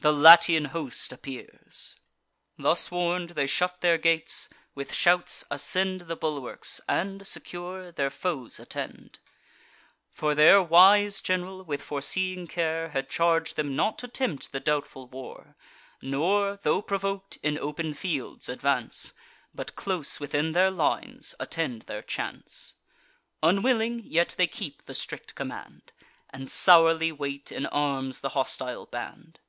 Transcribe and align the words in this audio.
the 0.00 0.14
Latian 0.14 0.68
host 0.70 1.12
appears." 1.12 1.96
Thus 2.56 2.90
warn'd, 2.90 3.30
they 3.34 3.46
shut 3.46 3.82
their 3.82 3.98
gates; 3.98 4.48
with 4.74 4.94
shouts 4.94 5.44
ascend 5.50 6.00
The 6.08 6.16
bulwarks, 6.16 6.80
and, 6.88 7.26
secure, 7.26 7.92
their 7.92 8.08
foes 8.08 8.58
attend: 8.58 9.18
For 10.10 10.34
their 10.34 10.62
wise 10.62 11.20
gen'ral, 11.20 11.64
with 11.64 11.82
foreseeing 11.82 12.46
care, 12.46 12.92
Had 12.92 13.10
charg'd 13.10 13.56
them 13.56 13.76
not 13.76 13.98
to 13.98 14.08
tempt 14.08 14.52
the 14.52 14.58
doubtful 14.60 15.06
war, 15.06 15.54
Nor, 16.00 16.56
tho' 16.62 16.80
provok'd, 16.80 17.38
in 17.42 17.58
open 17.58 17.92
fields 17.92 18.48
advance, 18.48 19.12
But 19.54 19.76
close 19.76 20.18
within 20.18 20.52
their 20.52 20.70
lines 20.70 21.34
attend 21.38 21.82
their 21.82 22.00
chance. 22.00 22.72
Unwilling, 23.42 24.00
yet 24.02 24.34
they 24.38 24.46
keep 24.46 24.86
the 24.86 24.94
strict 24.94 25.34
command, 25.34 25.92
And 26.30 26.50
sourly 26.50 27.12
wait 27.12 27.52
in 27.52 27.66
arms 27.66 28.20
the 28.22 28.30
hostile 28.30 28.86
band. 28.86 29.40